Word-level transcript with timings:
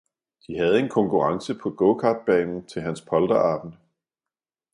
De 0.47 0.55
havde 0.57 0.79
en 0.79 0.89
konkurrence 0.89 1.55
på 1.55 1.69
gokartbanen 1.69 2.65
til 2.65 2.81
hans 2.81 3.01
polterabend. 3.01 3.73